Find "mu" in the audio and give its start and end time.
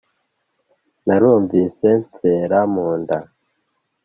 2.73-2.87